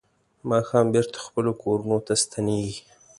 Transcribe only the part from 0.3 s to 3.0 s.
ماښام بېرته خپلو کورونو ته ستنېږي.